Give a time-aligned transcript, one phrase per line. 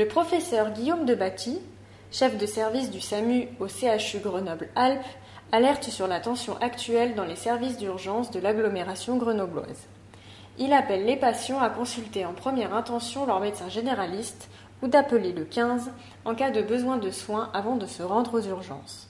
[0.00, 1.58] Le professeur Guillaume Debatty,
[2.10, 5.04] chef de service du SAMU au CHU Grenoble-Alpes,
[5.52, 9.88] alerte sur la tension actuelle dans les services d'urgence de l'agglomération grenobloise.
[10.58, 14.48] Il appelle les patients à consulter en première intention leur médecin généraliste
[14.82, 15.90] ou d'appeler le 15
[16.24, 19.09] en cas de besoin de soins avant de se rendre aux urgences.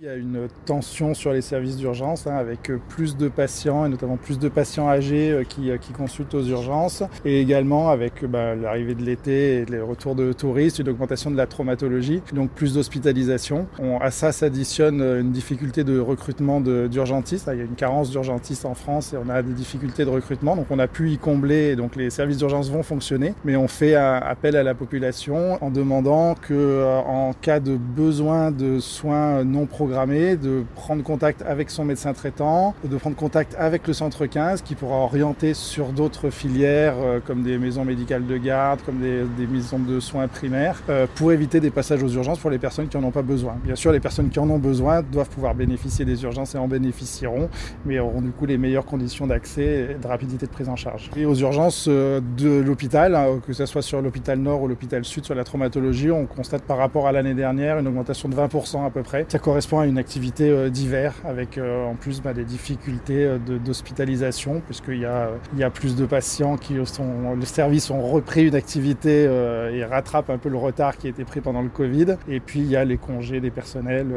[0.00, 3.84] Il y a une tension sur les services d'urgence hein, avec euh, plus de patients
[3.84, 7.90] et notamment plus de patients âgés euh, qui, euh, qui consultent aux urgences et également
[7.90, 12.22] avec bah, l'arrivée de l'été et les retours de touristes, une augmentation de la traumatologie,
[12.32, 13.66] donc plus d'hospitalisation.
[14.00, 17.50] À ça s'additionne une difficulté de recrutement d'urgentistes.
[17.52, 20.54] Il y a une carence d'urgentistes en France et on a des difficultés de recrutement,
[20.54, 23.66] donc on a pu y combler et donc les services d'urgence vont fonctionner, mais on
[23.66, 29.66] fait appel à la population en demandant que en cas de besoin de soins non
[29.66, 34.62] programmés de prendre contact avec son médecin traitant, de prendre contact avec le centre 15
[34.62, 39.46] qui pourra orienter sur d'autres filières euh, comme des maisons médicales de garde, comme des,
[39.46, 42.96] maisons de soins primaires, euh, pour éviter des passages aux urgences pour les personnes qui
[42.96, 43.56] n'en ont pas besoin.
[43.64, 46.68] Bien sûr, les personnes qui en ont besoin doivent pouvoir bénéficier des urgences et en
[46.68, 47.48] bénéficieront,
[47.84, 51.10] mais auront du coup les meilleures conditions d'accès et de rapidité de prise en charge.
[51.16, 55.04] Et aux urgences euh, de l'hôpital, hein, que ce soit sur l'hôpital nord ou l'hôpital
[55.04, 58.86] sud, sur la traumatologie, on constate par rapport à l'année dernière une augmentation de 20%
[58.86, 59.26] à peu près.
[59.28, 64.62] Ça correspond une activité euh, d'hiver avec euh, en plus bah, des difficultés euh, d'hospitalisation
[64.64, 68.48] puisqu'il y a, il y a plus de patients qui sont, le service ont repris
[68.48, 69.24] une activité
[69.72, 72.16] et rattrapent un peu le retard qui a été pris pendant le Covid.
[72.28, 74.08] Et puis il y a les congés des personnels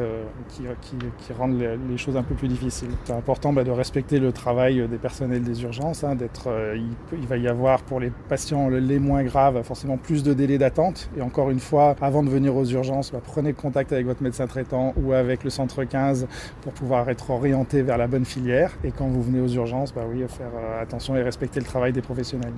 [0.48, 0.62] qui,
[1.18, 2.90] qui, rendent les, choses un peu plus difficiles.
[3.04, 6.48] C'est important bah, de respecter le travail des personnels des urgences, hein, d'être,
[7.12, 11.10] il, va y avoir pour les patients les moins graves forcément plus de délais d'attente.
[11.16, 14.46] Et encore une fois, avant de venir aux urgences, bah, prenez contact avec votre médecin
[14.46, 16.26] traitant ou avec le centre 15
[16.62, 18.72] pour pouvoir être orienté vers la bonne filière.
[18.84, 21.92] Et quand vous venez aux urgences, bah oui, faire euh, attention et respecter le travail
[21.92, 22.54] des professionnels.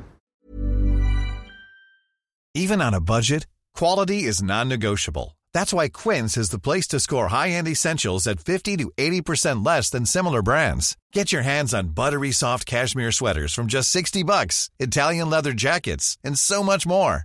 [2.55, 5.37] Even on a budget, quality is non-negotiable.
[5.53, 9.91] That's why Quince is the place to score high-end essentials at 50 to 80% less
[9.91, 10.97] than similar brands.
[11.13, 16.17] Get your hands on buttery soft cashmere sweaters from just 60 bucks, Italian leather jackets,
[16.23, 17.25] and so much more.